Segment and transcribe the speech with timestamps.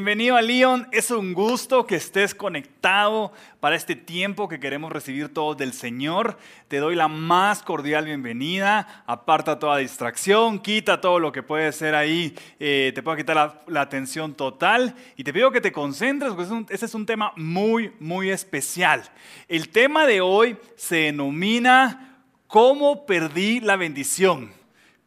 [0.00, 5.28] Bienvenido a Leon, es un gusto que estés conectado para este tiempo que queremos recibir
[5.28, 6.38] todos del Señor.
[6.68, 11.94] Te doy la más cordial bienvenida, aparta toda distracción, quita todo lo que puede ser
[11.94, 16.72] ahí, eh, te puede quitar la, atención total y te pido que te concentres porque
[16.72, 19.02] este es un tema muy, muy especial.
[19.48, 22.06] El tema de hoy se denomina
[22.50, 24.50] ¿Cómo perdí la bendición?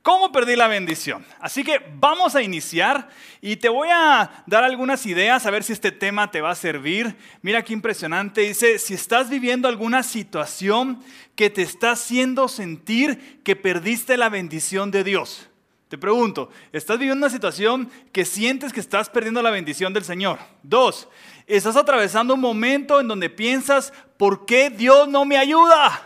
[0.03, 1.25] ¿Cómo perdí la bendición?
[1.39, 3.07] Así que vamos a iniciar
[3.39, 6.55] y te voy a dar algunas ideas a ver si este tema te va a
[6.55, 7.15] servir.
[7.41, 8.41] Mira qué impresionante.
[8.41, 11.01] Dice, si estás viviendo alguna situación
[11.37, 15.47] que te está haciendo sentir que perdiste la bendición de Dios.
[15.87, 20.37] Te pregunto, ¿estás viviendo una situación que sientes que estás perdiendo la bendición del Señor?
[20.63, 21.07] Dos,
[21.47, 26.05] estás atravesando un momento en donde piensas, ¿por qué Dios no me ayuda?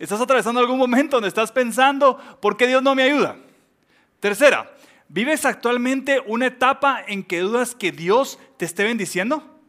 [0.00, 3.36] ¿Estás atravesando algún momento donde estás pensando, ¿por qué Dios no me ayuda?
[4.18, 4.74] Tercera,
[5.08, 9.60] ¿vives actualmente una etapa en que dudas que Dios te esté bendiciendo?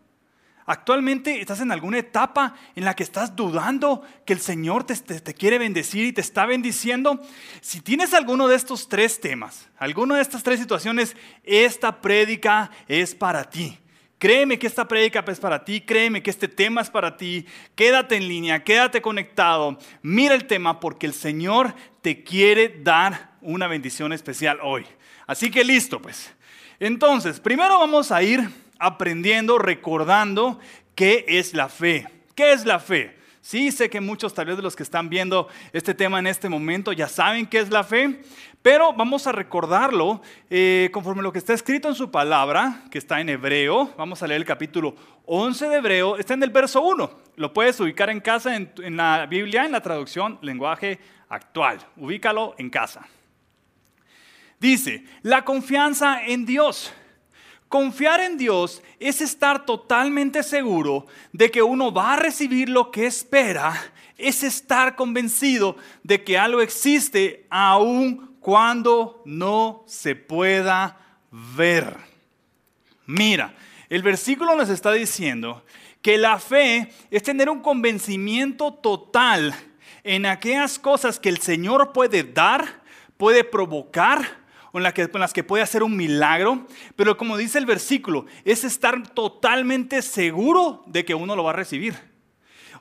[0.65, 5.33] ¿Actualmente estás en alguna etapa en la que estás dudando que el Señor te, te,
[5.33, 7.19] quiere bendecir y te está bendiciendo?
[7.59, 13.13] Si tienes alguno de estos tres temas, alguna de estas tres situaciones, esta prédica es
[13.16, 13.77] para ti.
[14.22, 17.44] Créeme que esta prédica es para ti, créeme que este tema es para ti.
[17.73, 19.80] Quédate en línea, quédate conectado.
[20.03, 24.86] Mira el tema porque el Señor te quiere dar una bendición especial hoy.
[25.25, 26.31] Así que listo, pues.
[26.80, 28.47] Entonces, primero vamos a ir
[28.78, 30.59] aprendiendo, recordando
[30.94, 32.08] qué es la fe.
[32.35, 33.17] ¿Qué es la fe?
[33.42, 36.47] Sí, sé que muchos tal vez de los que están viendo este tema en este
[36.47, 38.22] momento ya saben qué es la fe,
[38.61, 43.19] pero vamos a recordarlo eh, conforme lo que está escrito en su palabra, que está
[43.19, 43.92] en hebreo.
[43.97, 47.09] Vamos a leer el capítulo 11 de hebreo, está en el verso 1.
[47.38, 51.80] Lo puedes ubicar en casa en, en la Biblia, en la traducción lenguaje actual.
[51.97, 53.07] Ubícalo en casa.
[54.59, 56.94] Dice, la confianza en Dios.
[57.71, 63.05] Confiar en Dios es estar totalmente seguro de que uno va a recibir lo que
[63.05, 70.97] espera, es estar convencido de que algo existe aun cuando no se pueda
[71.31, 71.95] ver.
[73.05, 73.55] Mira,
[73.88, 75.63] el versículo nos está diciendo
[76.01, 79.55] que la fe es tener un convencimiento total
[80.03, 82.81] en aquellas cosas que el Señor puede dar,
[83.15, 84.41] puede provocar,
[84.71, 86.65] con, las que puede hacer un milagro,
[86.95, 91.55] pero como dice el versículo, es estar totalmente seguro de que uno lo va a
[91.55, 91.95] recibir.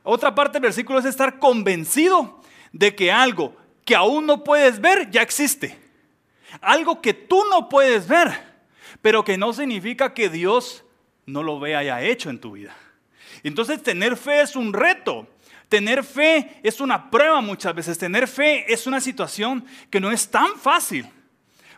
[0.02, 2.40] Otra parte del versículo es estar convencido
[2.72, 5.78] de que algo que aún no puedes ver ya existe.
[6.60, 8.30] Algo que tú no puedes ver,
[9.02, 10.84] pero que no significa que Dios
[11.26, 12.74] no lo vea ya hecho en tu vida.
[13.42, 15.26] Entonces tener fe es un reto.
[15.68, 17.98] Tener fe es una prueba muchas veces.
[17.98, 21.06] Tener fe es una situación que no es tan fácil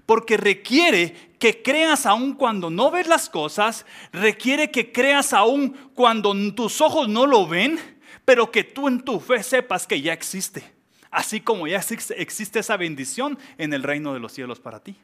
[0.06, 6.34] porque requiere que creas aún cuando no ves las cosas, requiere que creas aún cuando
[6.52, 7.78] tus ojos no lo ven,
[8.24, 10.64] pero que tú en tu fe sepas que ya existe,
[11.10, 14.96] así como ya existe esa bendición en el reino de los cielos para ti.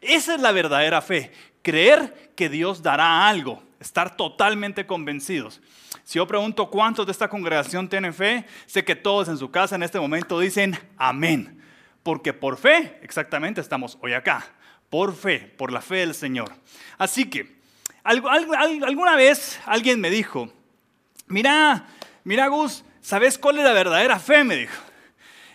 [0.00, 5.60] Esa es la verdadera fe, creer que Dios dará algo, estar totalmente convencidos.
[6.04, 9.76] Si yo pregunto cuántos de esta congregación tienen fe, sé que todos en su casa
[9.76, 11.63] en este momento dicen amén.
[12.04, 14.46] Porque por fe, exactamente, estamos hoy acá.
[14.90, 16.52] Por fe, por la fe del Señor.
[16.98, 17.56] Así que,
[18.04, 20.52] alguna vez alguien me dijo,
[21.26, 21.88] mira,
[22.22, 24.44] mira Gus, ¿sabes cuál es la verdadera fe?
[24.44, 24.74] Me dijo.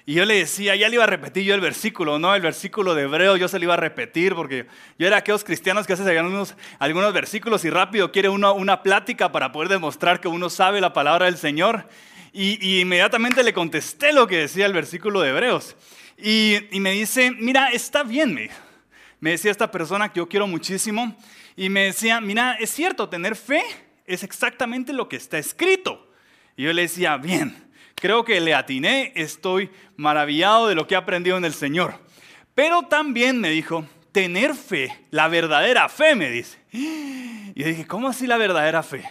[0.07, 2.33] Y yo le decía, ya le iba a repetir yo el versículo, ¿no?
[2.33, 4.65] El versículo de Hebreo yo se lo iba a repetir porque
[4.97, 9.31] yo era aquellos cristianos que hacen algunos, algunos versículos y rápido quiere uno una plática
[9.31, 11.87] para poder demostrar que uno sabe la palabra del Señor.
[12.33, 15.75] Y, y inmediatamente le contesté lo que decía el versículo de Hebreos.
[16.21, 18.49] Y, me dice, mira, está bien, me,
[19.19, 21.15] me decía esta persona que yo quiero muchísimo,
[21.55, 23.63] y me decía, mira, es cierto, tener fe
[24.05, 26.11] es exactamente lo que está escrito.
[26.57, 27.55] Y yo le decía, bien,
[27.95, 31.95] creo que le atiné, estoy maravillado de lo que he aprendido en el Señor.
[32.55, 36.57] Pero también me dijo, tener fe, la verdadera fe, me dice.
[36.71, 39.03] Y yo dije, ¿cómo así la verdadera fe?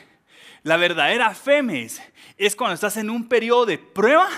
[0.62, 2.02] La verdadera fe, me dice,
[2.36, 4.28] es cuando estás en un periodo de prueba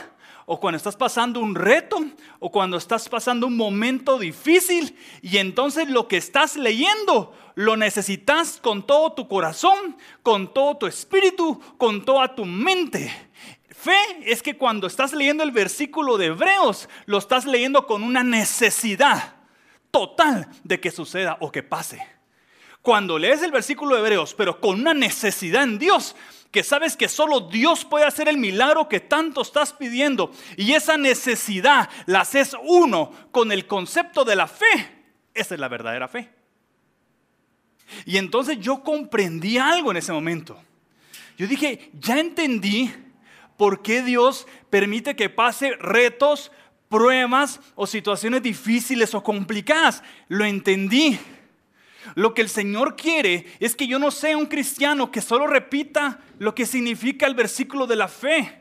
[0.46, 1.98] o cuando estás pasando un reto,
[2.38, 8.58] o cuando estás pasando un momento difícil, y entonces lo que estás leyendo lo necesitas
[8.62, 13.12] con todo tu corazón, con todo tu espíritu, con toda tu mente.
[13.70, 18.22] Fe es que cuando estás leyendo el versículo de Hebreos, lo estás leyendo con una
[18.22, 19.34] necesidad
[19.90, 22.19] total de que suceda o que pase.
[22.82, 26.17] Cuando lees el versículo de Hebreos, pero con una necesidad en Dios,
[26.50, 30.97] que sabes que solo Dios puede hacer el milagro que tanto estás pidiendo y esa
[30.97, 35.05] necesidad la haces uno con el concepto de la fe,
[35.35, 36.31] esa es la verdadera fe.
[38.05, 40.61] Y entonces yo comprendí algo en ese momento.
[41.37, 42.93] Yo dije, ya entendí
[43.56, 46.53] por qué Dios permite que pase retos,
[46.88, 50.03] pruebas o situaciones difíciles o complicadas.
[50.29, 51.19] Lo entendí.
[52.14, 56.20] Lo que el Señor quiere es que yo no sea un cristiano que solo repita
[56.38, 58.61] lo que significa el versículo de la fe.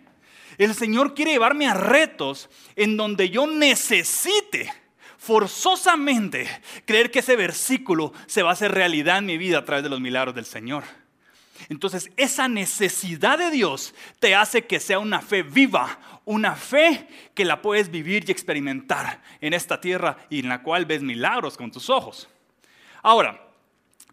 [0.57, 4.71] El Señor quiere llevarme a retos en donde yo necesite
[5.17, 6.47] forzosamente
[6.85, 9.89] creer que ese versículo se va a hacer realidad en mi vida a través de
[9.89, 10.83] los milagros del Señor.
[11.67, 17.43] Entonces, esa necesidad de Dios te hace que sea una fe viva, una fe que
[17.43, 21.71] la puedes vivir y experimentar en esta tierra y en la cual ves milagros con
[21.71, 22.29] tus ojos.
[23.01, 23.41] Ahora,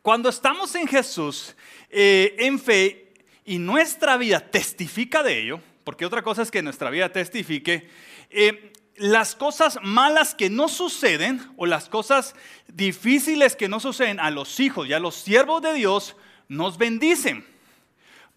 [0.02, 1.54] cuando estamos en Jesús,
[1.90, 3.12] eh, en fe,
[3.44, 7.88] y nuestra vida testifica de ello, porque otra cosa es que nuestra vida testifique,
[8.30, 12.34] eh, las cosas malas que no suceden o las cosas
[12.66, 16.16] difíciles que no suceden a los hijos y a los siervos de Dios
[16.48, 17.46] nos bendicen.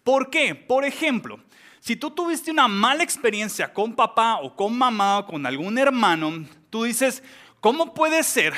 [0.04, 0.54] ¿Por qué?
[0.54, 1.40] Por ejemplo,
[1.80, 6.44] si tú tuviste una mala experiencia con papá o con mamá o con algún hermano,
[6.68, 7.22] tú dices,
[7.60, 8.54] ¿cómo puede ser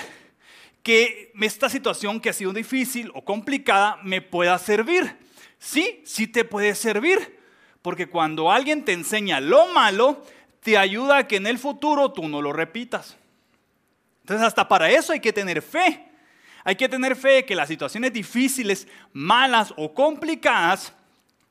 [0.83, 5.17] que esta situación que ha sido difícil o complicada me pueda servir?
[5.59, 7.39] Sí, sí te puede servir,
[7.83, 10.25] porque cuando alguien te enseña lo malo,
[10.61, 13.17] te ayuda a que en el futuro tú no lo repitas.
[14.23, 16.09] Entonces hasta para eso hay que tener fe.
[16.65, 20.95] Hay que tener fe que las situaciones difíciles, malas o complicadas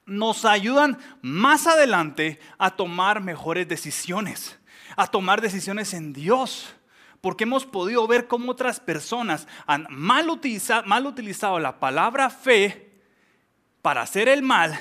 [0.06, 4.58] nos ayudan más adelante a tomar mejores decisiones,
[4.96, 6.74] a tomar decisiones en Dios.
[7.22, 12.92] Porque hemos podido ver cómo otras personas han mal utilizado, mal utilizado la palabra fe
[13.82, 14.80] para hacer el mal.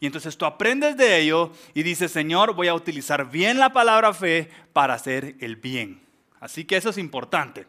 [0.00, 4.12] Y entonces tú aprendes de ello y dices, Señor, voy a utilizar bien la palabra
[4.12, 6.02] fe para hacer el bien.
[6.40, 7.66] Así que eso es importante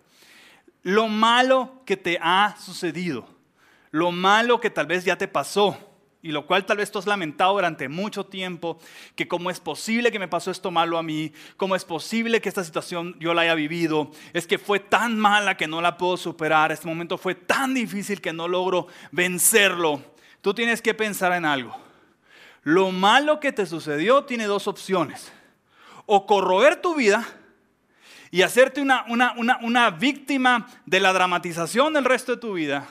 [0.87, 3.27] lo malo que te ha sucedido,
[3.91, 5.77] lo malo que tal vez ya te pasó
[6.21, 8.79] y lo cual tal vez tú has lamentado durante mucho tiempo,
[9.15, 12.49] que cómo es posible que me pasó esto malo a mí, cómo es posible que
[12.49, 16.17] esta situación yo la haya vivido, es que fue tan mala que no la puedo
[16.17, 20.01] superar, este momento fue tan difícil que no logro vencerlo.
[20.41, 21.75] Tú tienes que pensar en algo.
[22.63, 25.31] Lo malo que te sucedió tiene dos opciones.
[26.05, 27.25] O corroer tu vida
[28.31, 32.87] y hacerte una, una, víctima de la dramatización del resto de tu vida,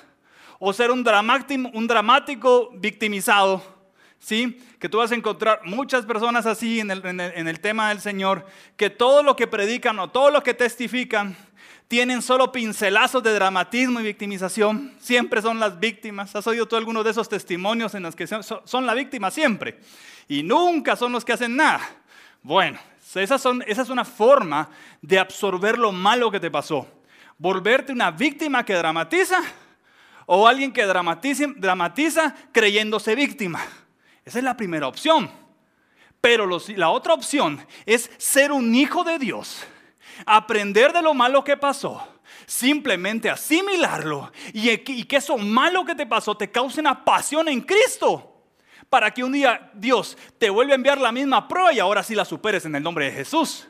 [0.59, 3.63] o ser un dramático, victimizado,
[4.19, 4.61] ¿sí?
[4.79, 9.23] Que tú vas a encontrar muchas personas así en el, tema del Señor, que todo
[9.23, 11.37] lo que predican o todo lo que testifican
[11.89, 14.93] tienen solo pincelazos de dramatismo y victimización.
[14.99, 16.35] Siempre son las víctimas.
[16.35, 19.79] ¿Has oído tú alguno de esos testimonios en los que son, son la víctima siempre?
[20.29, 21.81] Y nunca son los que hacen nada.
[22.43, 22.79] Bueno,
[23.15, 24.69] esa, son, esa es una forma
[25.01, 26.87] de absorber lo malo que te pasó.
[27.39, 29.43] Volverte una víctima que dramatiza
[30.27, 33.65] o alguien que dramatiza, creyéndose víctima.
[34.25, 35.31] Esa es la primera opción.
[36.21, 36.47] Pero
[36.77, 39.65] la otra opción es ser un hijo de Dios,
[40.27, 42.07] aprender de lo malo que pasó,
[42.47, 47.61] simplemente asimilarlo y, y que eso malo que te pasó te cause una pasión en
[47.61, 48.33] Cristo
[48.89, 52.15] para que un día Dios te vuelva a enviar la misma prueba y ahora sí
[52.15, 53.69] la superes en el nombre de Jesús.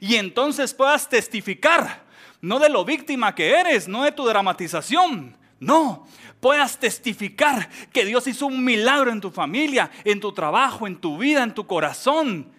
[0.00, 2.02] Y entonces puedas testificar,
[2.40, 6.06] no de lo víctima que eres, no de tu dramatización, no,
[6.40, 11.18] puedas testificar que Dios hizo un milagro en tu familia, en tu trabajo, en tu
[11.18, 12.52] vida, en tu corazón.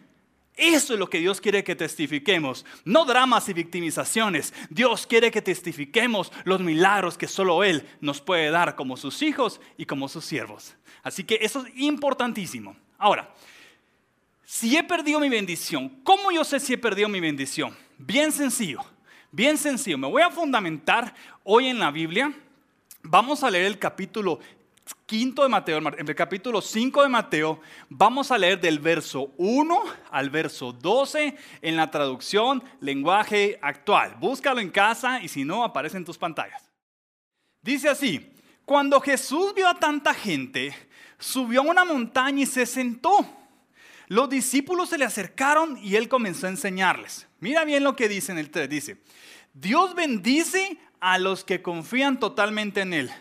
[0.60, 4.53] Eso es lo que Dios quiere que testifiquemos, no dramas y victimizaciones.
[4.70, 9.62] Dios quiere que testifiquemos los milagros que solo Él nos puede dar como sus hijos
[9.77, 10.75] y como sus siervos.
[11.01, 12.75] Así que eso es importantísimo.
[12.98, 13.34] Ahora,
[14.44, 17.74] si he perdido mi bendición, ¿cómo yo sé si he perdido mi bendición?
[17.98, 18.84] Bien sencillo,
[19.32, 19.98] bien sencillo.
[19.98, 21.13] Me voy a fundamentar
[21.46, 22.34] hoy en la Biblia.
[23.03, 24.39] Vamos a leer el capítulo
[25.06, 29.84] quinto de Mateo, en el capítulo 5 de Mateo, vamos a leer del verso 1
[30.12, 34.15] al verso 12 en la traducción lenguaje actual.
[34.20, 36.70] Búscalo en casa y si no, aparece en tus pantallas.
[37.62, 38.32] Dice así,
[38.65, 40.75] cuando Jesús vio a tanta gente,
[41.18, 43.25] subió a una montaña y se sentó.
[44.08, 47.27] Los discípulos se le acercaron y él comenzó a enseñarles.
[47.39, 48.70] Mira bien lo que dice en el 3.
[48.70, 48.98] Dice,
[49.59, 53.11] Dios bendice a los que confían totalmente en Él,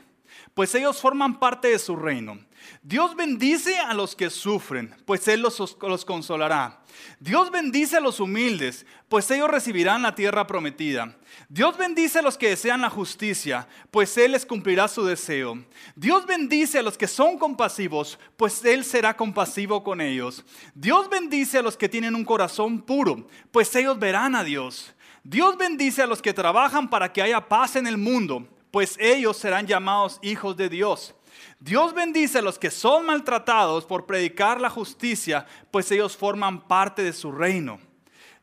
[0.55, 2.39] pues ellos forman parte de su reino.
[2.83, 6.81] Dios bendice a los que sufren, pues Él los, los, consolará.
[7.19, 11.17] Dios bendice a los humildes, pues ellos recibirán la tierra prometida.
[11.49, 15.65] Dios bendice a los que desean la justicia, pues Él les cumplirá su deseo.
[15.97, 20.45] Dios bendice a los que son compasivos, pues Él será compasivo con ellos.
[20.75, 24.95] Dios bendice a los que tienen un corazón puro, pues ellos verán a Dios.
[25.29, 29.37] Dios bendice a los que trabajan para que haya paz en el mundo pues ellos
[29.37, 31.15] serán llamados hijos de Dios.
[31.61, 37.03] Dios bendice a los que son maltratados por predicar la justicia, pues ellos forman parte
[37.03, 37.81] de su reino.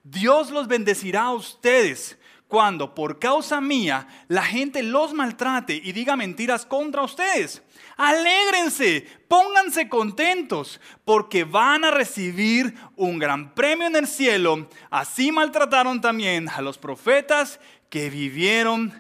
[0.04, 6.16] Dios los bendecirá a ustedes cuando por causa mía la gente los maltrate y diga
[6.16, 7.62] mentiras contra ustedes.
[7.98, 14.70] Alégrense, pónganse contentos, porque van a recibir un gran premio en el cielo.
[14.90, 17.60] Así maltrataron también a los profetas
[17.90, 18.94] que vivieron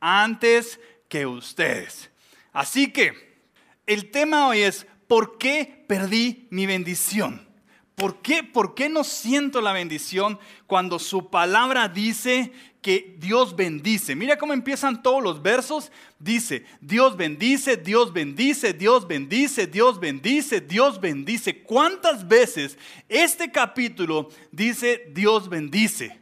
[0.00, 2.10] antes que ustedes.
[2.52, 3.40] Así que
[3.86, 7.48] el tema hoy es, ¿por qué perdí mi bendición?
[7.94, 14.14] ¿Por qué, ¿Por qué no siento la bendición cuando su palabra dice que Dios bendice.
[14.14, 15.92] Mira cómo empiezan todos los versos.
[16.18, 21.62] Dice, Dios bendice, Dios bendice, Dios bendice, Dios bendice, Dios bendice.
[21.62, 26.18] ¿Cuántas veces este capítulo dice Dios bendice?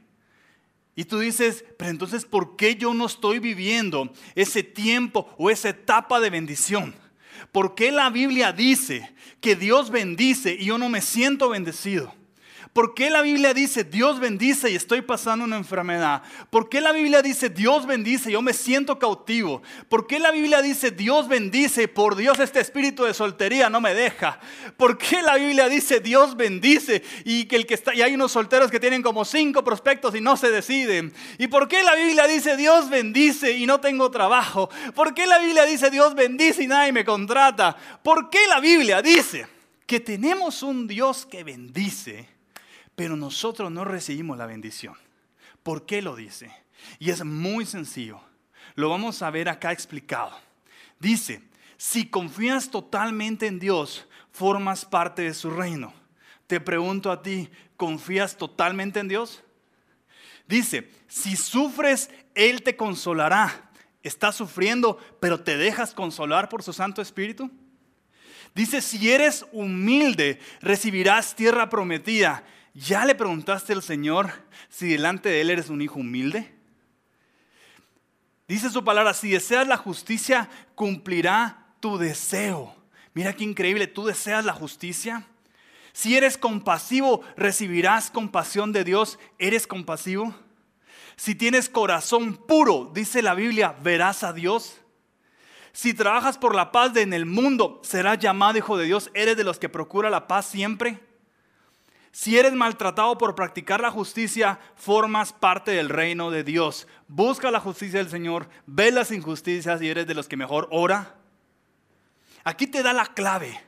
[0.97, 5.69] Y tú dices, pero entonces, ¿por qué yo no estoy viviendo ese tiempo o esa
[5.69, 6.93] etapa de bendición?
[7.53, 9.09] ¿Por qué la Biblia dice
[9.41, 12.13] que Dios bendice y yo no me siento bendecido?
[12.73, 16.23] ¿Por qué la Biblia dice Dios bendice y estoy pasando una enfermedad?
[16.51, 19.63] ¿Por qué la Biblia dice Dios bendice y yo me siento cautivo?
[19.89, 23.81] ¿Por qué la Biblia dice Dios bendice y por Dios este espíritu de soltería no
[23.81, 24.39] me deja?
[24.77, 28.33] ¿Por qué la Biblia dice Dios bendice y que el que está y hay unos
[28.33, 31.13] solteros que tienen como cinco prospectos y no se deciden?
[31.39, 34.69] ¿Y por qué la Biblia dice Dios bendice y no tengo trabajo?
[34.95, 37.77] ¿Por qué la Biblia dice Dios bendice y nadie me contrata?
[38.03, 39.47] ¿Por qué la Biblia dice
[39.87, 42.38] que tenemos un Dios que bendice?
[42.99, 44.97] Pero nosotros no recibimos la bendición.
[45.63, 46.51] ¿Por qué lo dice?
[46.99, 48.21] Y es muy sencillo.
[48.75, 50.37] Lo vamos a ver acá explicado.
[50.99, 51.41] Dice,
[51.77, 55.95] si confías totalmente en Dios, formas parte de su reino.
[56.49, 59.45] Te pregunto a ti, ¿confías totalmente en Dios?
[60.49, 63.71] Dice, si sufres, Él te consolará.
[64.03, 67.49] ¿Estás sufriendo, pero te dejas consolar por su Santo Espíritu?
[68.57, 72.43] Dice, si eres humilde, recibirás tierra prometida.
[72.79, 74.31] ¿Ya le preguntaste al Señor
[74.69, 76.55] si delante de Él eres un hijo humilde?
[78.47, 82.77] Dice su palabra, si deseas la justicia, cumplirá tu deseo.
[83.15, 85.27] Mira qué increíble, tú deseas la justicia.
[85.93, 89.19] Si eres compasivo, recibirás compasión de Dios.
[89.41, 90.33] ¿Eres compasivo?
[91.17, 94.81] Si tienes corazón puro, dice la Biblia, verás a Dios.
[95.73, 99.11] Si trabajas por la paz en el mundo, serás llamado hijo de Dios.
[99.15, 101.08] ¿Eres de los que procura la paz siempre?
[102.11, 106.89] Si eres maltratado por practicar la justicia, formas parte del reino de Dios.
[107.07, 111.15] Busca la justicia del Señor, ve las injusticias y eres de los que mejor ora.
[112.45, 113.61] Aquí te da la clave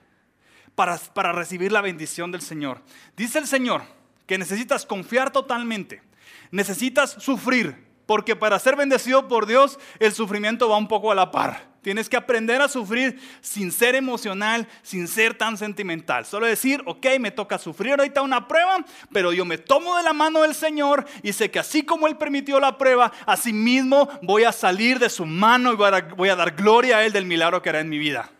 [0.74, 2.82] para, para recibir la bendición del Señor.
[3.16, 3.82] Dice el Señor
[4.26, 6.02] que necesitas confiar totalmente,
[6.50, 11.30] necesitas sufrir, porque para ser bendecido por Dios el sufrimiento va un poco a la
[11.30, 11.69] par.
[11.82, 16.26] Tienes que aprender a sufrir sin ser emocional, sin ser tan sentimental.
[16.26, 20.12] Solo decir, ok, me toca sufrir ahorita una prueba, pero yo me tomo de la
[20.12, 24.44] mano del Señor y sé que así como Él permitió la prueba, así mismo voy
[24.44, 27.70] a salir de su mano y voy a, dar gloria a Él del milagro que
[27.70, 28.30] hará en mi vida.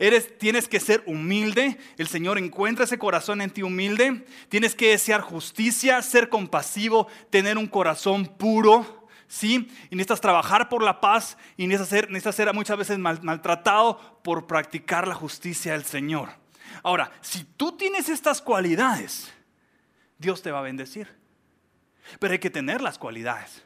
[0.00, 1.78] Eres, tienes que ser humilde.
[1.96, 4.24] El Señor encuentra ese corazón en ti humilde.
[4.48, 9.03] Tienes que desear justicia, ser compasivo, tener un corazón puro.
[9.28, 9.70] ¿Sí?
[9.90, 15.14] Y necesitas trabajar por la paz y necesitas ser, muchas veces maltratado por practicar la
[15.14, 16.30] justicia del Señor.
[16.82, 19.32] Ahora, si tú tienes estas cualidades,
[20.18, 21.08] Dios te va a bendecir.
[22.18, 23.64] Pero hay que tener las cualidades.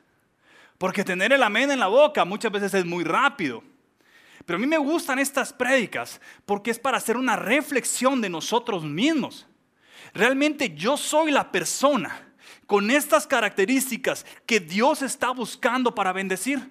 [0.79, 3.63] Porque tener el amén en la boca muchas veces es muy rápido.
[4.47, 8.85] Pero a mí me gustan estas prédicas porque es para hacer una reflexión de nosotros
[8.85, 9.47] mismos.
[10.15, 12.28] Realmente yo soy la persona
[12.69, 16.71] con estas características que Dios está buscando para bendecir.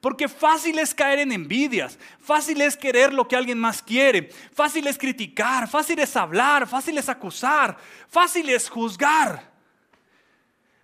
[0.00, 4.86] Porque fácil es caer en envidias, fácil es querer lo que alguien más quiere, fácil
[4.86, 7.76] es criticar, fácil es hablar, fácil es acusar,
[8.08, 9.52] fácil es juzgar.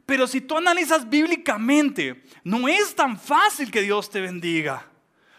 [0.07, 4.89] Pero si tú analizas bíblicamente, no es tan fácil que Dios te bendiga.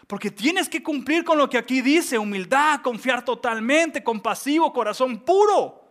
[0.06, 5.90] Porque tienes que cumplir con lo que aquí dice, humildad, confiar totalmente, compasivo, corazón puro.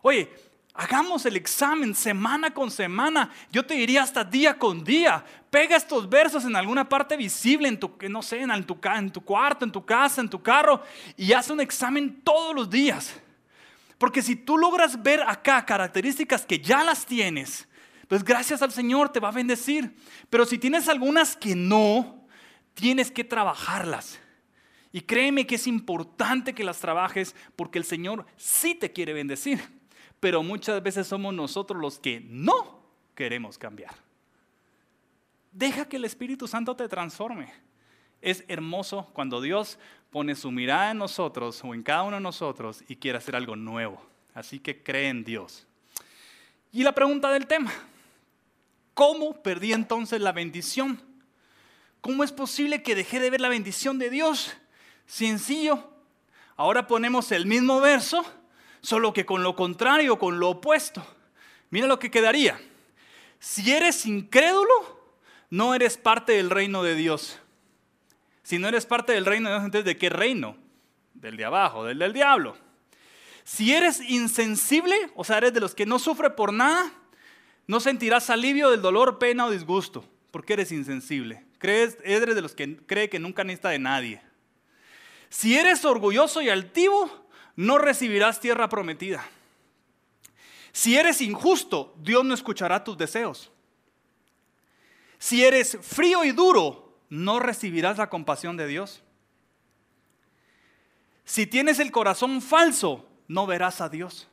[0.00, 0.32] Oye,
[0.78, 3.30] Hagamos el examen semana con semana.
[3.50, 5.24] Yo te diría hasta día con día.
[5.48, 9.22] Pega estos versos en alguna parte visible, en tu, no sé, en tu, en tu
[9.22, 10.82] cuarto, en tu casa, en tu carro,
[11.16, 13.14] y haz un examen todos los días.
[13.96, 17.66] Porque si tú logras ver acá características que ya las tienes,
[18.06, 19.96] pues gracias al Señor te va a bendecir.
[20.28, 22.26] Pero si tienes algunas que no,
[22.74, 24.20] tienes que trabajarlas.
[24.92, 29.75] Y créeme que es importante que las trabajes porque el Señor sí te quiere bendecir
[30.20, 32.82] pero muchas veces somos nosotros los que no
[33.14, 33.94] queremos cambiar.
[35.52, 37.52] Deja que el Espíritu Santo te transforme.
[38.20, 39.78] Es hermoso cuando Dios
[40.10, 43.56] pone su mirada en nosotros o en cada uno de nosotros y quiere hacer algo
[43.56, 44.04] nuevo.
[44.34, 45.66] Así que cree en Dios.
[46.72, 47.72] Y la pregunta del tema,
[48.92, 51.00] ¿cómo perdí entonces la bendición?
[52.02, 54.54] ¿Cómo es posible que dejé de ver la bendición de Dios?
[55.06, 55.90] Sencillo.
[56.56, 58.24] Ahora ponemos el mismo verso,
[58.80, 61.06] solo que con lo contrario, con lo opuesto.
[61.70, 62.60] Mira lo que quedaría.
[63.38, 64.72] Si eres incrédulo,
[65.50, 67.38] no eres parte del reino de Dios.
[68.42, 70.56] Si no eres parte del reino de Dios, entonces ¿de qué reino?
[71.14, 72.56] Del de abajo, del del diablo.
[73.44, 76.92] Si eres insensible, o sea, eres de los que no sufre por nada,
[77.66, 81.44] no sentirás alivio del dolor, pena o disgusto, porque eres insensible.
[81.58, 84.22] Crees, eres de los que cree que nunca necesita de nadie.
[85.28, 87.25] Si eres orgulloso y altivo,
[87.56, 89.24] no recibirás tierra prometida.
[90.72, 93.50] Si eres injusto, Dios no escuchará tus deseos.
[95.18, 99.02] Si eres frío y duro, no recibirás la compasión de Dios.
[101.24, 104.28] Si tienes el corazón falso, no verás a Dios.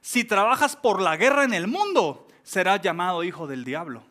[0.00, 4.04] Si trabajas por la guerra en el mundo, serás llamado hijo del diablo.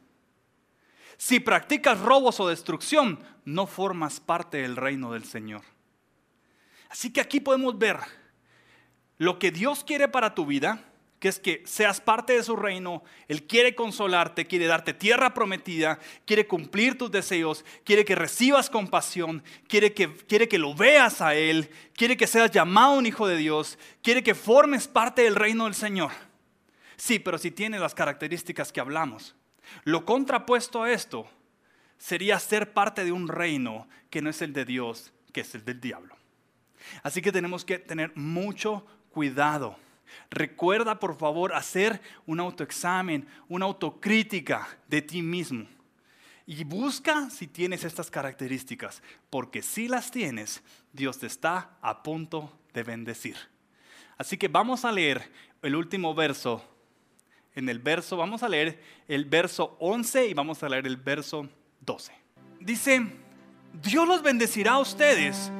[1.17, 5.63] Si practicas robos o destrucción, no formas parte del reino del Señor.
[6.89, 7.97] Así que aquí podemos ver
[9.17, 10.83] lo que Dios quiere para tu vida
[11.19, 13.03] que es que seas parte de su reino.
[13.27, 19.43] Él quiere consolarte, quiere darte tierra prometida, quiere cumplir tus deseos, quiere que recibas compasión,
[19.67, 23.37] quiere que, quiere que lo veas a Él, quiere que seas llamado un hijo de
[23.37, 26.11] Dios, quiere que formes parte del reino del Señor.
[26.97, 29.35] Sí, pero si tiene las características que hablamos.
[29.83, 31.27] Lo contrapuesto a esto
[31.97, 35.65] sería ser parte de un reino que no es el de Dios, que es el
[35.65, 36.16] del diablo.
[37.03, 39.77] Así que tenemos que tener mucho cuidado
[40.29, 45.65] Recuerda, por favor, hacer un autoexamen, una autocrítica de ti mismo.
[46.45, 52.57] Y busca si tienes estas características, porque si las tienes, Dios te está a punto
[52.73, 53.35] de bendecir.
[54.17, 55.29] Así que vamos a leer
[55.61, 56.63] el último verso.
[57.53, 61.49] En el verso, vamos a leer el verso 11 y vamos a leer el verso
[61.81, 62.13] 12.
[62.59, 63.01] Dice,
[63.73, 65.51] Dios los bendecirá a ustedes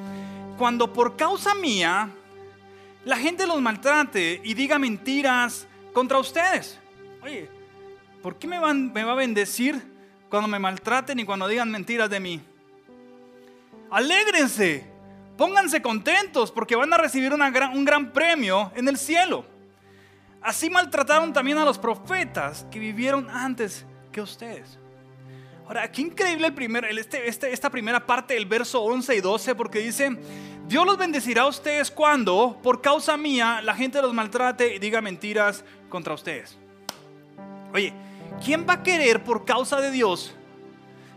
[0.57, 2.09] cuando por causa mía
[3.05, 6.79] la gente los maltrate y diga mentiras contra ustedes.
[7.23, 7.49] Oye,
[8.21, 9.81] ¿por qué me, van, va a bendecir
[10.29, 12.41] cuando me maltraten y cuando digan mentiras de mí?
[13.89, 14.85] Alégrense,
[15.37, 19.45] pónganse contentos porque van a recibir un gran premio en el cielo.
[20.41, 24.77] Así maltrataron también a los profetas que vivieron antes que ustedes.
[25.67, 29.53] Ahora, qué increíble el primer, este, este, esta primera parte del verso 11 y 12
[29.53, 30.17] porque dice,
[30.65, 35.01] Dios los bendecirá a ustedes cuando, por causa mía, la gente los maltrate y diga
[35.01, 36.57] mentiras contra ustedes.
[37.73, 37.91] Oye,
[38.45, 40.33] ¿quién va a querer por causa de Dios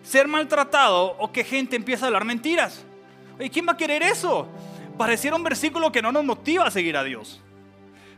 [0.02, 2.84] ser maltratado o que gente empiece a hablar mentiras?
[3.38, 4.48] Oye, ¿quién va a querer eso?
[4.98, 7.40] Pareciera un versículo que no nos motiva a seguir a Dios.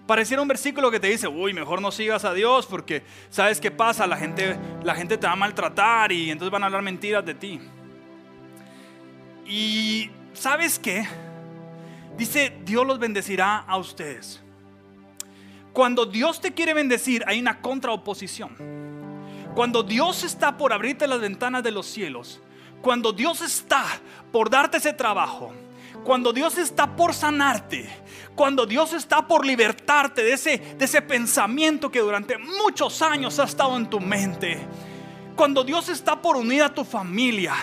[0.06, 3.70] Pareciera un versículo que te dice, uy, mejor no sigas a Dios porque sabes qué
[3.70, 7.24] pasa, la gente, la gente te va a maltratar y entonces van a hablar mentiras
[7.24, 7.60] de ti.
[9.46, 11.06] Y ¿sabes qué?
[12.16, 14.42] Dice, Dios los bendecirá a ustedes.
[15.72, 18.56] Cuando Dios te quiere bendecir, hay una contraoposición.
[19.54, 22.40] Cuando Dios está por abrirte las ventanas de los cielos,
[22.80, 23.84] cuando Dios está
[24.32, 25.52] por darte ese trabajo,
[26.04, 27.88] cuando Dios está por sanarte,
[28.34, 33.44] cuando Dios está por libertarte de ese, de ese pensamiento que durante muchos años ha
[33.44, 34.60] estado en tu mente,
[35.36, 37.54] cuando Dios está por unir a tu familia,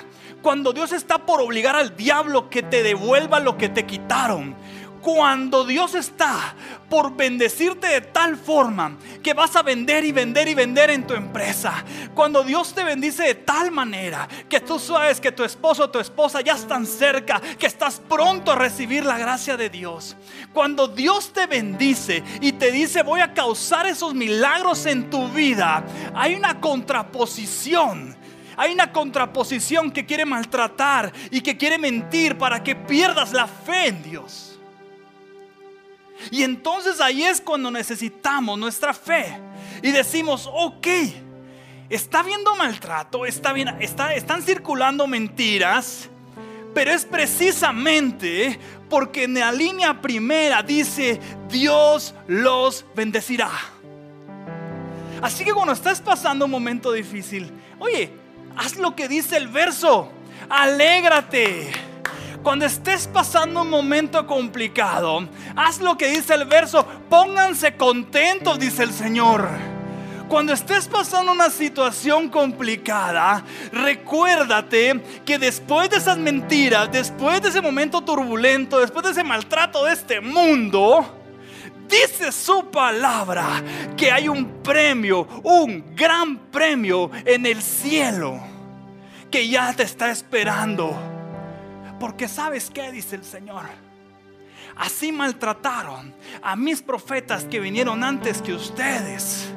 [0.41, 4.56] cuando Dios está por obligar al diablo que te devuelva lo que te quitaron.
[5.01, 6.55] Cuando Dios está
[6.89, 11.13] por bendecirte de tal forma que vas a vender y vender y vender en tu
[11.13, 11.85] empresa.
[12.15, 15.99] Cuando Dios te bendice de tal manera que tú sabes que tu esposo o tu
[15.99, 20.17] esposa ya están cerca, que estás pronto a recibir la gracia de Dios.
[20.53, 25.83] Cuando Dios te bendice y te dice voy a causar esos milagros en tu vida,
[26.15, 28.17] hay una contraposición
[28.59, 33.88] hay una contraposición que quiere maltratar y que quiere mentir para que pierdas la fe
[33.88, 34.48] en Dios.
[36.32, 39.38] Y entonces ahí es cuando necesitamos nuestra fe
[39.82, 40.88] y decimos, ok,
[41.89, 46.10] está habiendo maltrato, está bien, está, están circulando mentiras,
[46.73, 53.51] pero es precisamente porque en la línea primera dice, Dios los bendecirá.
[55.21, 58.12] Así que cuando estás pasando un momento difícil, oye,
[58.55, 60.12] haz lo que dice el verso.
[60.49, 61.88] Alégrate.
[62.43, 66.86] Cuando estés pasando un momento complicado, haz lo que dice el verso.
[67.10, 69.47] Pónganse contentos, dice el Señor.
[70.30, 77.62] Cuando estés pasando una situación complicada, recuérdate que después de esas mentiras, después de ese
[77.62, 81.04] momento turbulento, después de ese maltrato de este mundo,
[81.89, 83.63] dice su palabra
[83.97, 88.39] que hay un premio, un gran premio en el cielo
[89.32, 91.09] que ya te está esperando.
[91.99, 93.65] Porque sabes qué dice el Señor.
[94.75, 99.51] Así maltrataron a mis profetas que vinieron antes que ustedes.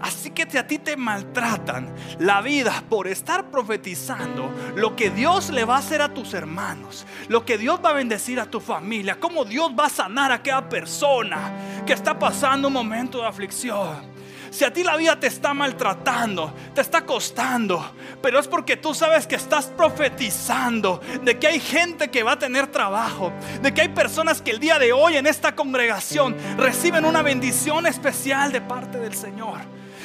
[0.00, 5.64] Así que a ti te maltratan la vida por estar profetizando lo que Dios le
[5.64, 9.18] va a hacer a tus hermanos, lo que Dios va a bendecir a tu familia,
[9.18, 14.15] cómo Dios va a sanar a aquella persona que está pasando un momento de aflicción.
[14.56, 17.92] Si a ti la vida te está maltratando, te está costando,
[18.22, 22.38] pero es porque tú sabes que estás profetizando de que hay gente que va a
[22.38, 27.04] tener trabajo, de que hay personas que el día de hoy en esta congregación reciben
[27.04, 29.58] una bendición especial de parte del Señor.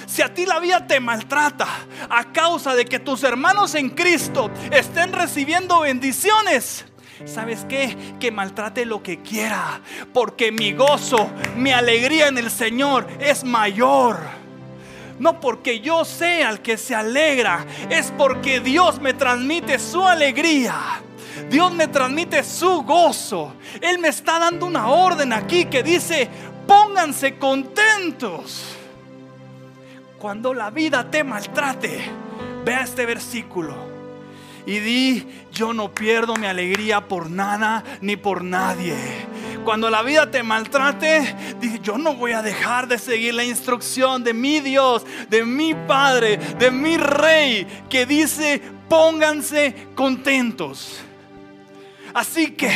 [0.05, 1.69] Si a ti la vida te maltrata
[2.09, 6.83] a causa de que tus hermanos en Cristo estén recibiendo bendiciones,
[7.23, 7.95] ¿sabes qué?
[8.19, 9.79] Que maltrate lo que quiera,
[10.13, 14.40] porque mi gozo, mi alegría en el Señor es mayor.
[15.21, 20.73] No porque yo sea el que se alegra, es porque Dios me transmite su alegría.
[21.47, 23.53] Dios me transmite su gozo.
[23.79, 26.27] Él me está dando una orden aquí que dice,
[26.65, 28.63] pónganse contentos
[30.17, 32.01] cuando la vida te maltrate,
[32.65, 33.90] vea este versículo
[34.65, 38.95] y di, yo no pierdo mi alegría por nada ni por nadie.
[39.63, 44.23] Cuando la vida te maltrate, di, yo no voy a dejar de seguir la instrucción
[44.23, 50.99] de mi Dios, de mi Padre, de mi Rey, que dice, pónganse contentos.
[52.13, 52.71] Así que,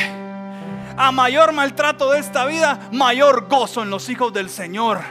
[0.98, 5.02] a mayor maltrato de esta vida, mayor gozo en los hijos del Señor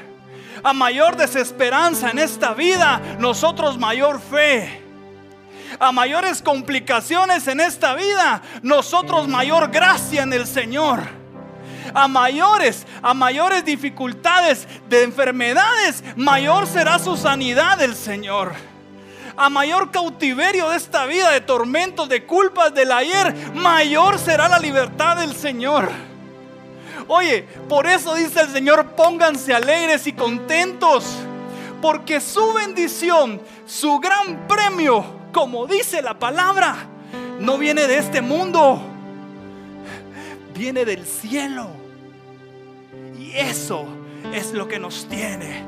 [0.64, 4.83] a mayor desesperanza en esta vida, nosotros mayor fe.
[5.78, 11.00] A mayores complicaciones en esta vida, nosotros mayor gracia en el Señor.
[11.92, 18.52] A mayores, a mayores dificultades de enfermedades, mayor será su sanidad del Señor
[19.36, 24.58] a mayor cautiverio de esta vida, de tormentos, de culpas del ayer, mayor será la
[24.58, 25.90] libertad del Señor.
[27.08, 31.04] Oye, por eso dice el Señor, pónganse alegres y contentos,
[31.82, 35.04] porque su bendición, su gran premio,
[35.34, 36.76] como dice la palabra,
[37.40, 38.80] no viene de este mundo,
[40.56, 41.68] viene del cielo.
[43.18, 43.84] Y eso
[44.32, 45.64] es lo que nos tiene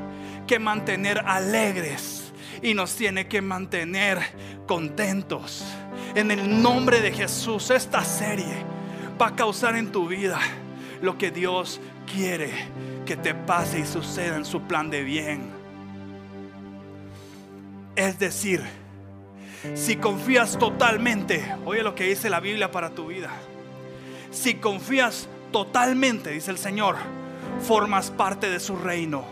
[0.47, 2.31] que mantener alegres
[2.63, 4.19] y nos tiene que mantener
[4.65, 5.65] contentos.
[6.15, 8.65] En el nombre de Jesús, esta serie
[9.21, 10.39] va a causar en tu vida
[11.01, 12.51] lo que Dios quiere
[13.05, 15.49] que te pase y suceda en su plan de bien.
[17.97, 18.63] Es decir,
[19.75, 23.31] si confías totalmente, oye lo que dice la Biblia para tu vida.
[24.31, 26.95] Si confías totalmente, dice el Señor,
[27.65, 29.25] formas parte de su reino.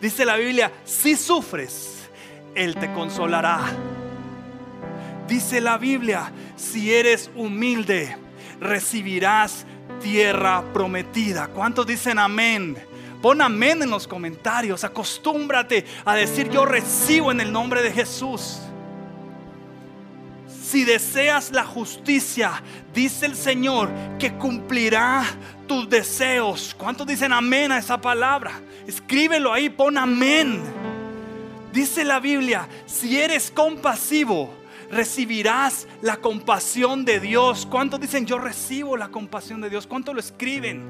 [0.00, 2.08] Dice la Biblia, si sufres,
[2.54, 3.60] Él te consolará.
[5.26, 8.16] Dice la Biblia, si eres humilde,
[8.60, 9.64] recibirás
[10.02, 11.48] tierra prometida.
[11.48, 12.76] ¿Cuántos dicen amén?
[13.22, 14.84] Pon amén en los comentarios.
[14.84, 18.60] Acostúmbrate a decir yo recibo en el nombre de Jesús.
[20.64, 22.62] Si deseas la justicia,
[22.94, 25.22] dice el Señor que cumplirá
[25.68, 26.74] tus deseos.
[26.78, 28.62] ¿Cuántos dicen amén a esa palabra?
[28.86, 30.62] Escríbelo ahí, pon amén.
[31.70, 34.54] Dice la Biblia, si eres compasivo,
[34.90, 37.66] recibirás la compasión de Dios.
[37.70, 39.86] ¿Cuántos dicen yo recibo la compasión de Dios?
[39.86, 40.82] ¿Cuántos lo escriben?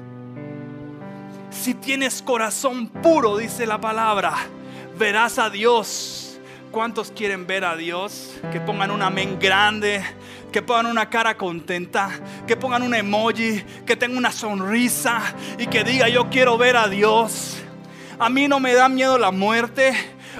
[1.49, 4.35] Si tienes corazón puro, dice la palabra,
[4.97, 6.24] verás a Dios.
[6.75, 8.33] ¿Cuántos quieren ver a Dios?
[8.51, 10.03] Que pongan un amén grande,
[10.51, 12.09] que pongan una cara contenta,
[12.45, 15.21] que pongan un emoji, que tenga una sonrisa
[15.57, 17.63] y que diga yo quiero ver a Dios.
[18.19, 19.95] A mí no me da miedo la muerte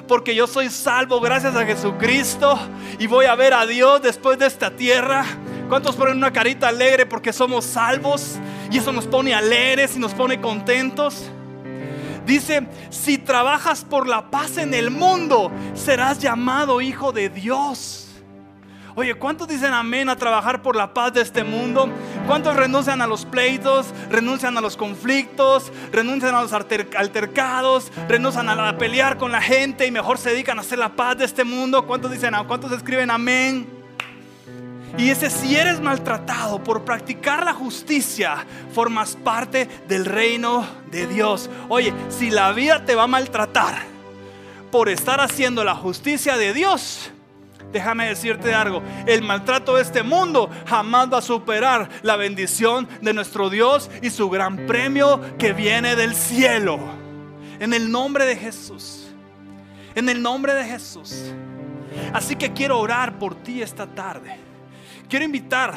[0.10, 2.60] porque yo soy salvo gracias a Jesucristo
[3.00, 5.24] y voy a ver a Dios después de esta tierra.
[5.70, 8.40] ¿Cuántos ponen una carita alegre porque somos salvos?
[8.70, 11.32] Y eso nos pone alegres y nos pone contentos.
[12.26, 18.06] Dice, si trabajas por la paz en el mundo, serás llamado hijo de Dios.
[18.98, 21.90] Oye, ¿cuántos dicen amén a trabajar por la paz de este mundo?
[22.28, 28.78] ¿Cuántos renuncian a los pleitos, renuncian a los conflictos, renuncian a los altercados, renuncian a
[28.78, 31.86] pelear con la gente y mejor se dedican a hacer la paz de este mundo?
[31.86, 33.75] ¿Cuántos dicen, cuántos escriben amén?
[34.98, 41.50] Y ese si eres maltratado por practicar la justicia, formas parte del reino de Dios.
[41.68, 43.76] Oye, si la vida te va a maltratar,
[44.72, 47.12] por estar haciendo la justicia de Dios,
[47.74, 53.14] déjame decirte algo, el maltrato de este mundo jamás va a superar la bendición de
[53.14, 56.80] nuestro Dios y su gran premio que viene del cielo.
[57.60, 59.08] En el nombre de Jesús.
[59.94, 61.34] En el nombre de Jesús.
[62.14, 64.45] Así que quiero orar por ti esta tarde.
[65.10, 65.74] Quiero invitar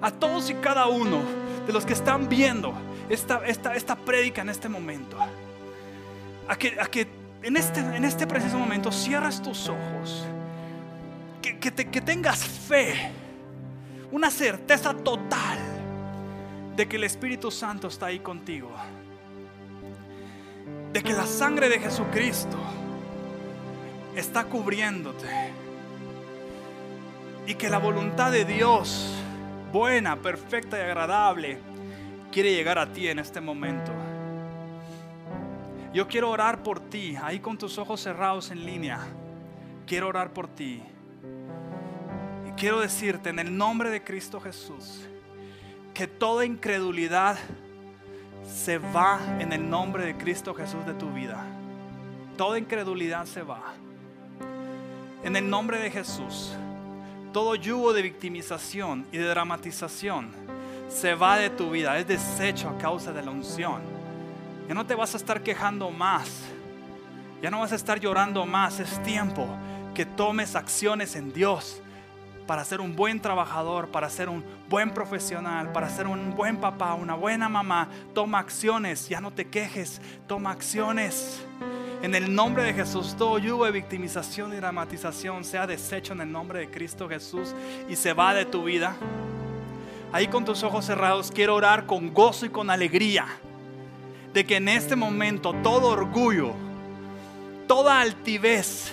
[0.00, 1.22] a todos y cada uno
[1.66, 2.72] de los que están viendo
[3.08, 5.16] esta, esta, esta prédica en este momento.
[6.48, 7.06] A que, a que
[7.42, 10.26] en, este, en este preciso momento cierres tus ojos.
[11.42, 13.12] Que, que, te, que tengas fe.
[14.10, 15.58] Una certeza total
[16.76, 18.70] de que el Espíritu Santo está ahí contigo.
[20.92, 22.58] De que la sangre de Jesucristo
[24.16, 25.28] está cubriéndote.
[27.46, 29.14] Y que la voluntad de Dios,
[29.72, 31.58] buena, perfecta y agradable,
[32.30, 33.92] quiere llegar a ti en este momento.
[35.92, 39.00] Yo quiero orar por ti, ahí con tus ojos cerrados en línea.
[39.86, 40.80] Quiero orar por ti.
[42.48, 45.06] Y quiero decirte en el nombre de Cristo Jesús
[45.92, 47.36] que toda incredulidad
[48.46, 51.44] se va en el nombre de Cristo Jesús de tu vida.
[52.36, 53.74] Toda incredulidad se va.
[55.24, 56.52] En el nombre de Jesús,
[57.32, 60.30] todo yugo de victimización y de dramatización
[60.88, 63.80] se va de tu vida, es deshecho a causa de la unción.
[64.68, 66.30] Ya no te vas a estar quejando más,
[67.42, 69.46] ya no vas a estar llorando más, es tiempo
[69.94, 71.80] que tomes acciones en Dios
[72.50, 76.94] para ser un buen trabajador, para ser un buen profesional, para ser un buen papá,
[76.94, 77.88] una buena mamá.
[78.12, 81.46] Toma acciones, ya no te quejes, toma acciones.
[82.02, 86.32] En el nombre de Jesús, todo yugo de victimización y dramatización sea deshecho en el
[86.32, 87.54] nombre de Cristo Jesús
[87.88, 88.96] y se va de tu vida.
[90.10, 93.26] Ahí con tus ojos cerrados quiero orar con gozo y con alegría
[94.34, 96.54] de que en este momento todo orgullo,
[97.68, 98.90] toda altivez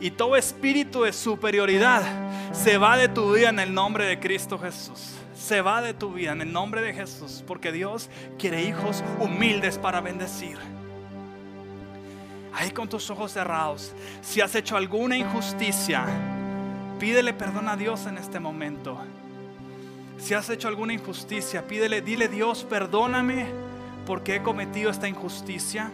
[0.00, 4.58] y todo espíritu de superioridad se va de tu vida en el nombre de Cristo
[4.58, 5.14] Jesús.
[5.34, 9.78] Se va de tu vida en el nombre de Jesús porque Dios quiere hijos humildes
[9.78, 10.58] para bendecir
[12.52, 16.04] ahí con tus ojos cerrados, si has hecho alguna injusticia,
[16.98, 18.98] pídele perdón a Dios en este momento.
[20.18, 23.46] Si has hecho alguna injusticia, pídele, dile Dios, perdóname
[24.06, 25.90] porque he cometido esta injusticia.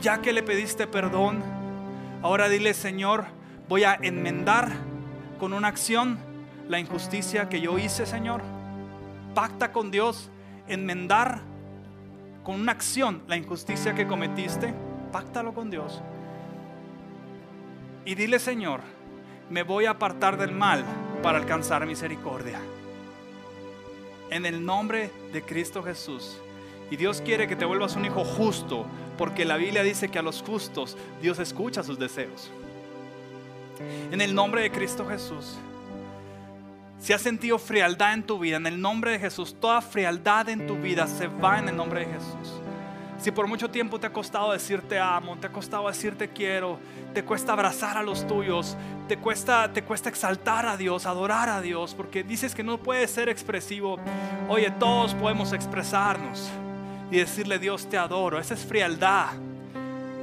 [0.00, 1.40] Ya que le pediste perdón,
[2.22, 3.26] ahora dile, Señor,
[3.72, 4.70] voy a enmendar
[5.40, 6.18] con una acción
[6.68, 8.42] la injusticia que yo hice, Señor.
[9.34, 10.28] Pacta con Dios,
[10.68, 11.40] enmendar
[12.44, 14.74] con una acción la injusticia que cometiste,
[15.10, 16.02] páctalo con Dios.
[18.04, 18.80] Y dile, Señor,
[19.48, 20.84] me voy a apartar del mal
[21.22, 22.60] para alcanzar misericordia.
[24.28, 26.36] En el nombre de Cristo Jesús.
[26.90, 28.84] Y Dios quiere que te vuelvas un hijo justo,
[29.16, 32.52] porque la Biblia dice que a los justos Dios escucha sus deseos.
[34.10, 35.58] En el nombre de Cristo Jesús.
[36.98, 40.66] Si has sentido frialdad en tu vida, en el nombre de Jesús, toda frialdad en
[40.68, 42.62] tu vida se va en el nombre de Jesús.
[43.18, 46.78] Si por mucho tiempo te ha costado decirte amo, te ha costado decirte quiero,
[47.14, 51.60] te cuesta abrazar a los tuyos, te cuesta, te cuesta exaltar a Dios, adorar a
[51.60, 53.98] Dios, porque dices que no puedes ser expresivo.
[54.48, 56.50] Oye, todos podemos expresarnos
[57.12, 58.38] y decirle Dios te adoro.
[58.40, 59.30] Esa es frialdad.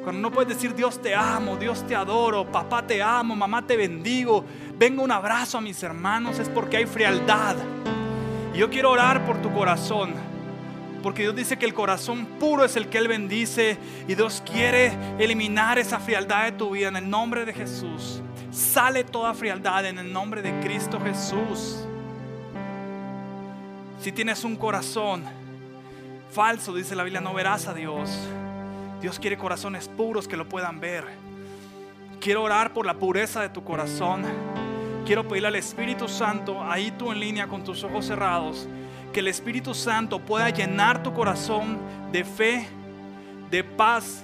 [0.04, 3.76] Cuando no puedes decir Dios te amo, Dios te adoro, papá te amo, mamá te
[3.76, 4.46] bendigo,
[4.78, 7.56] venga un abrazo a mis hermanos, es porque hay frialdad.
[8.54, 10.14] Y yo quiero orar por tu corazón,
[11.04, 14.94] porque Dios dice que el corazón puro es el que Él bendice y Dios quiere
[15.20, 18.22] eliminar esa frialdad de tu vida en el nombre de Jesús.
[18.52, 21.86] Sale toda frialdad en el nombre de Cristo Jesús.
[24.02, 25.24] Si tienes un corazón
[26.32, 28.10] falso, dice la Biblia, no verás a Dios.
[29.02, 31.06] Dios quiere corazones puros que lo puedan ver.
[32.20, 34.24] Quiero orar por la pureza de tu corazón.
[35.06, 38.68] Quiero pedirle al Espíritu Santo, ahí tú en línea con tus ojos cerrados,
[39.14, 41.80] que el Espíritu Santo pueda llenar tu corazón
[42.12, 42.68] de fe,
[43.50, 44.24] de paz,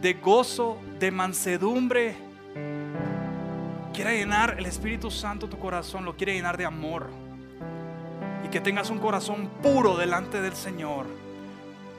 [0.00, 2.16] de gozo, de mansedumbre.
[3.92, 7.10] Quiere llenar el Espíritu Santo tu corazón, lo quiere llenar de amor.
[8.44, 11.06] Y que tengas un corazón puro delante del Señor.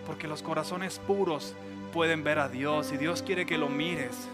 [0.05, 1.55] Porque los corazones puros
[1.95, 4.27] pueden ver a Dios y Dios quiere que lo mires.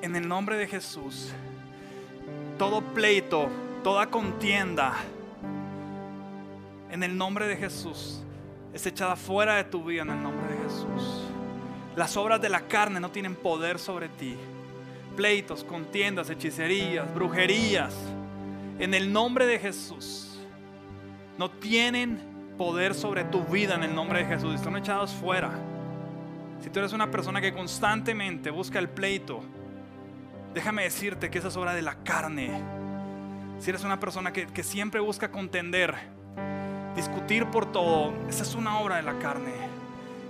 [0.00, 1.32] En el nombre de Jesús,
[2.56, 3.50] todo pleito,
[3.84, 4.94] toda contienda,
[6.90, 8.22] en el nombre de Jesús,
[8.72, 11.26] es echada fuera de tu vida en el nombre de Jesús.
[11.94, 14.34] Las obras de la carne no tienen poder sobre ti.
[15.14, 17.94] Pleitos, contiendas, hechicerías, brujerías,
[18.78, 20.38] en el nombre de Jesús,
[21.36, 24.54] no tienen poder sobre tu vida en el nombre de Jesús.
[24.54, 25.50] Están echados fuera.
[26.60, 29.40] si tú eres una persona que constantemente busca el pleito,
[30.52, 32.50] déjame decirte que esa es obra de la carne.
[33.60, 35.94] Si eres una persona que, que siempre busca contender,
[36.96, 39.52] discutir por todo, esa es una obra de la carne.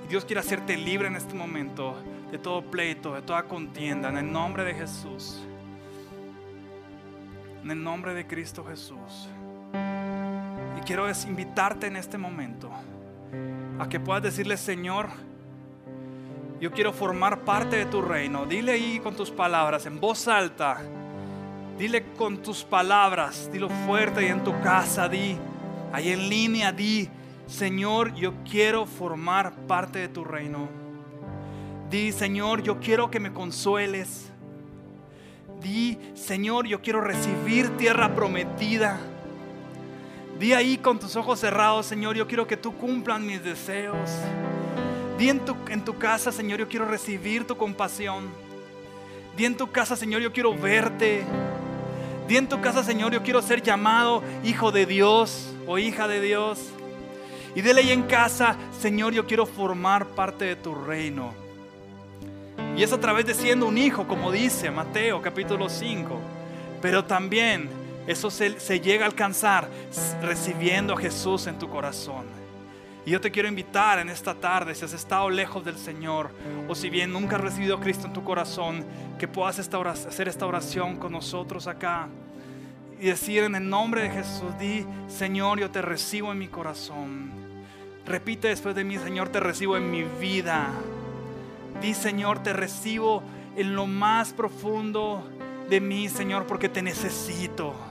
[0.09, 1.97] Dios quiere hacerte libre en este momento
[2.31, 5.43] de todo pleito, de toda contienda, en el nombre de Jesús.
[7.63, 9.29] En el nombre de Cristo Jesús.
[10.89, 12.71] Quiero invitarte en este momento
[13.79, 15.11] a que puedas decirle, Señor,
[16.63, 18.47] yo quiero formar parte de tu reino.
[18.47, 20.79] Dile ahí con tus palabras, en voz alta.
[21.77, 25.37] Dile con tus palabras, dilo fuerte y en tu casa, di,
[25.93, 27.11] ahí en línea, di,
[27.47, 30.71] Señor, yo quiero formar parte de tu reino.
[31.91, 34.33] Di, Señor, yo quiero que me consueles.
[35.61, 38.99] Di, Señor, yo quiero recibir tierra prometida.
[40.39, 44.09] Di ahí con tus ojos cerrados, Señor, yo quiero que tú cumplan mis deseos.
[45.19, 48.29] Di en tu, en tu casa, Señor, yo quiero recibir tu compasión.
[49.37, 51.25] Di en tu casa, Señor, yo quiero verte.
[52.29, 56.21] Di en tu casa, Señor, yo quiero ser llamado hijo de Dios o hija de
[56.21, 56.61] Dios.
[57.57, 61.35] Y dile ahí en casa, Señor, yo quiero formar parte de tu reino.
[62.77, 66.21] Y es a través de siendo un hijo, como dice Mateo capítulo 5.
[66.81, 67.69] Pero también
[68.09, 69.69] eso se, llega a alcanzar
[70.23, 72.25] recibiendo a Jesús en tu corazón.
[73.05, 76.31] Y yo te quiero invitar en esta tarde, si has estado lejos del Señor,
[76.69, 78.83] o si bien nunca has recibido a Cristo en tu corazón,
[79.19, 82.09] que puedas hacer esta oración con nosotros acá.
[82.99, 87.31] Y decir en el nombre de Jesús, di, Señor, yo te recibo en mi corazón.
[88.07, 90.71] Repite después de mí, Señor, te recibo en mi vida.
[91.83, 93.23] Di, Señor, te recibo
[93.55, 95.29] en lo más profundo
[95.69, 97.88] de mí, Señor, porque te necesito.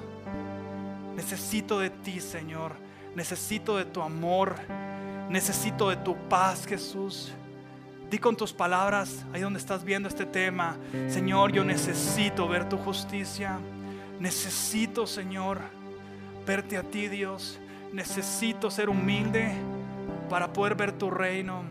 [1.18, 2.74] Necesito de ti, Señor.
[3.16, 4.56] Necesito de tu amor.
[5.30, 7.34] Necesito de tu paz, Jesús.
[8.10, 10.78] Di con tus palabras, ahí donde estás viendo este tema,
[11.10, 13.60] Señor, yo necesito ver tu justicia.
[14.20, 15.60] Necesito, Señor,
[16.46, 17.60] verte a ti, Dios.
[17.92, 19.52] Necesito ser humilde
[20.30, 21.64] para poder ver tu reino.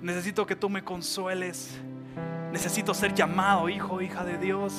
[0.00, 1.70] Necesito que tú me consueles.
[2.52, 4.74] Necesito ser llamado hijo, hija de Dios.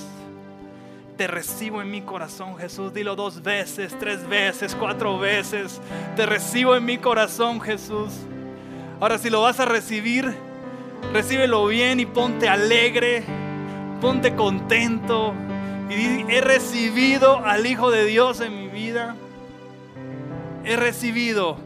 [1.18, 2.92] Te recibo en mi corazón, Jesús.
[2.92, 5.80] Dilo dos veces, tres veces, cuatro veces.
[6.16, 8.12] Te recibo en mi corazón, Jesús.
[9.00, 10.34] Ahora si lo vas a recibir,
[11.12, 13.24] recíbelo bien y ponte alegre,
[14.02, 15.36] ponte contento.
[15.90, 19.16] Y he recibido al Hijo de Dios en mi vida.
[20.66, 21.58] He recibido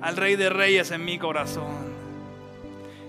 [0.00, 1.90] al Rey de Reyes en mi corazón.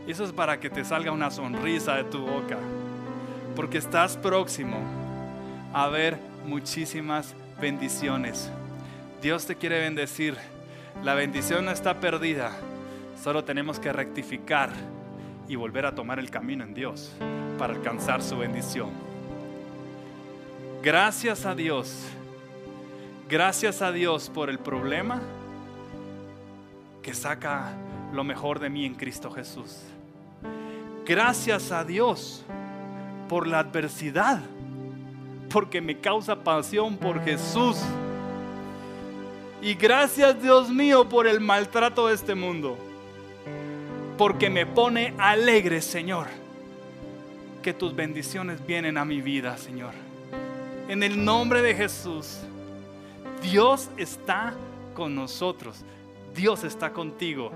[0.05, 2.57] Eso es para que te salga una sonrisa de tu boca.
[3.55, 5.00] Porque estás próximo
[5.73, 8.49] a ver muchísimas bendiciones.
[9.21, 10.35] Dios te quiere bendecir.
[11.03, 12.51] La bendición no está perdida.
[13.21, 14.71] Solo tenemos que rectificar
[15.47, 17.11] y volver a tomar el camino en Dios
[17.57, 18.89] para alcanzar su bendición.
[20.81, 22.07] Gracias a Dios.
[23.29, 25.21] Gracias a Dios por el problema
[27.01, 27.73] que saca
[28.13, 29.83] lo mejor de mí en Cristo Jesús.
[31.05, 32.43] Gracias a Dios
[33.29, 34.41] por la adversidad
[35.51, 37.77] porque me causa pasión por Jesús.
[39.61, 42.77] Y gracias Dios mío por el maltrato de este mundo,
[44.17, 46.27] porque me pone alegre, Señor,
[47.61, 49.93] que tus bendiciones vienen a mi vida, Señor.
[50.87, 52.39] En el nombre de Jesús,
[53.43, 54.53] Dios está
[54.95, 55.85] con nosotros,
[56.33, 57.51] Dios está contigo.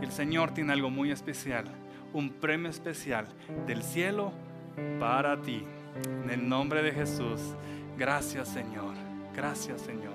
[0.00, 1.66] El Señor tiene algo muy especial,
[2.12, 3.26] un premio especial
[3.66, 4.32] del cielo
[4.98, 5.62] para ti.
[6.02, 7.40] En el nombre de Jesús,
[7.96, 8.94] gracias Señor,
[9.34, 10.14] gracias Señor.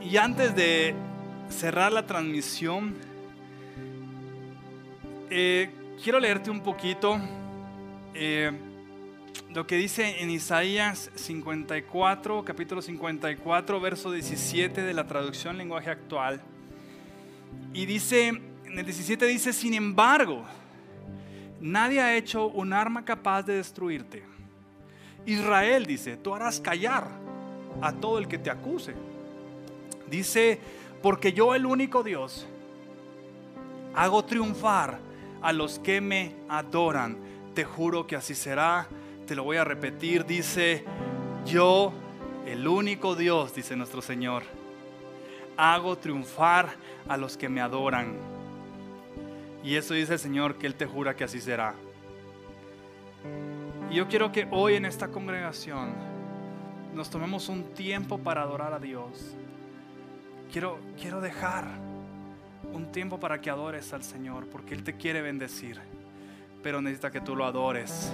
[0.00, 0.94] Y antes de
[1.48, 2.94] cerrar la transmisión,
[5.28, 5.70] eh,
[6.02, 7.20] quiero leerte un poquito
[8.14, 8.52] eh,
[9.52, 16.40] lo que dice en Isaías 54, capítulo 54, verso 17 de la traducción lenguaje actual.
[17.74, 20.44] Y dice, en el 17 dice, sin embargo,
[21.62, 24.24] Nadie ha hecho un arma capaz de destruirte.
[25.24, 27.06] Israel dice, tú harás callar
[27.80, 28.94] a todo el que te acuse.
[30.10, 30.58] Dice,
[31.00, 32.46] porque yo el único Dios
[33.94, 34.98] hago triunfar
[35.40, 37.16] a los que me adoran.
[37.54, 38.88] Te juro que así será.
[39.26, 40.26] Te lo voy a repetir.
[40.26, 40.84] Dice,
[41.46, 41.92] yo
[42.44, 44.42] el único Dios, dice nuestro Señor,
[45.56, 46.70] hago triunfar
[47.08, 48.31] a los que me adoran.
[49.62, 51.74] Y eso dice el Señor que Él te jura que así será.
[53.90, 55.92] Y yo quiero que hoy en esta congregación
[56.94, 59.34] nos tomemos un tiempo para adorar a Dios.
[60.50, 61.64] Quiero, quiero dejar
[62.72, 65.78] un tiempo para que adores al Señor, porque Él te quiere bendecir,
[66.62, 68.12] pero necesita que tú lo adores.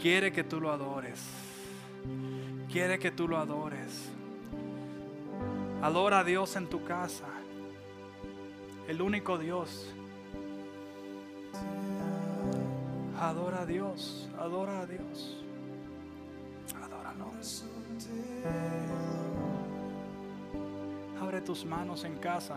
[0.00, 1.22] Quiere que tú lo adores.
[2.70, 4.10] Quiere que tú lo adores.
[5.82, 7.26] Adora a Dios en tu casa.
[8.88, 9.93] El único Dios.
[13.20, 14.28] Adora a Dios.
[14.38, 15.42] Adora a Dios.
[16.82, 17.30] Adóralo.
[21.20, 22.56] Abre tus manos en casa.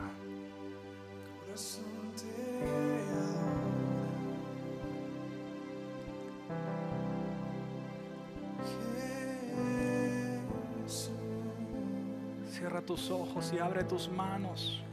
[12.52, 14.84] Cierra tus ojos y abre tus manos.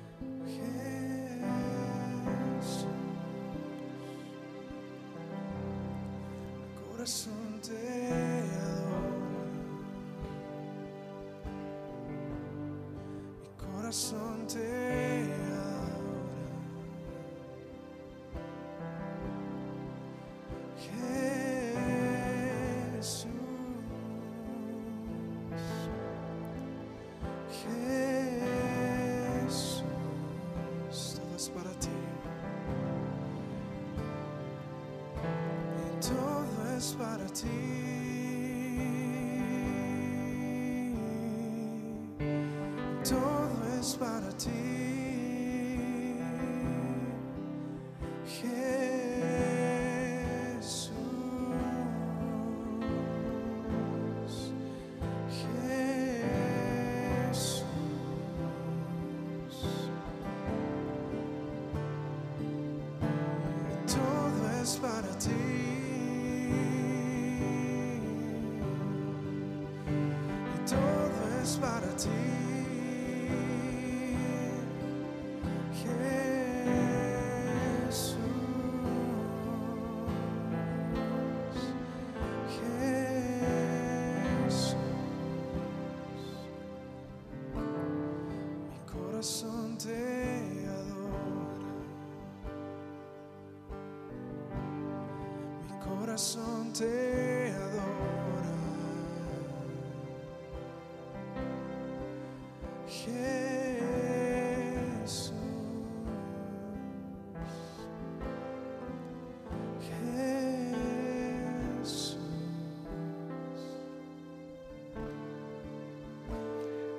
[96.14, 98.04] Corazón te adora.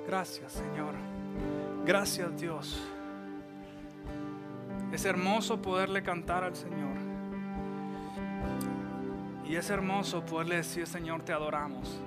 [0.06, 0.94] Gracias, Señor.
[1.84, 2.80] Gracias, Dios.
[4.92, 6.95] Es hermoso poderle cantar al Señor.
[9.48, 12.00] Y es hermoso poderle decir, Señor, te adoramos.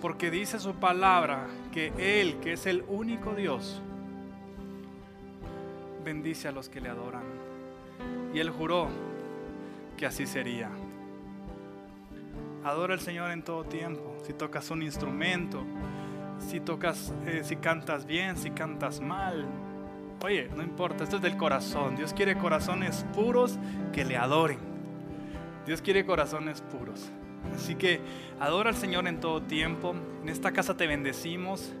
[0.00, 3.82] Porque dice su palabra que Él, que es el único Dios,
[6.04, 7.24] bendice a los que le adoran.
[8.32, 8.88] Y Él juró
[9.96, 10.70] que así sería.
[12.64, 14.16] Adora al Señor en todo tiempo.
[14.24, 15.64] Si tocas un instrumento,
[16.38, 19.46] si tocas, eh, si cantas bien, si cantas mal.
[20.22, 21.96] Oye, no importa, esto es del corazón.
[21.96, 23.58] Dios quiere corazones puros
[23.92, 24.73] que le adoren.
[25.66, 27.10] Dios quiere corazones puros.
[27.54, 28.00] Así que
[28.40, 29.94] adora al Señor en todo tiempo.
[30.22, 31.72] En esta casa te bendecimos.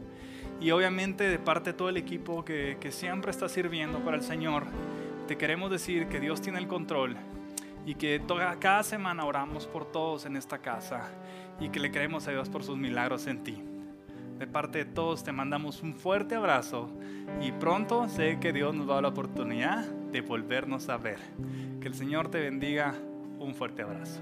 [0.60, 4.22] Y obviamente de parte de todo el equipo que, que siempre está sirviendo para el
[4.22, 4.64] Señor,
[5.26, 7.16] te queremos decir que Dios tiene el control
[7.86, 11.10] y que toda, cada semana oramos por todos en esta casa
[11.60, 13.62] y que le creemos a Dios por sus milagros en ti.
[14.38, 16.90] De parte de todos te mandamos un fuerte abrazo
[17.40, 21.18] y pronto sé que Dios nos va a dar la oportunidad de volvernos a ver.
[21.80, 22.94] Que el Señor te bendiga.
[23.44, 24.20] Un fuerte abrazo.